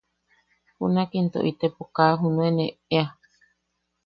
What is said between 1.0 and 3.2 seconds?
into itepo kaa junuen eʼea.